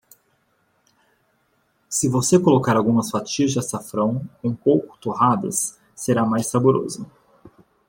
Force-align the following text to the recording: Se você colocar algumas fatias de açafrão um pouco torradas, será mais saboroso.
Se 1.87 2.09
você 2.09 2.39
colocar 2.39 2.75
algumas 2.75 3.11
fatias 3.11 3.51
de 3.51 3.59
açafrão 3.59 4.27
um 4.43 4.51
pouco 4.51 4.97
torradas, 4.97 5.79
será 5.93 6.25
mais 6.25 6.47
saboroso. 6.47 7.05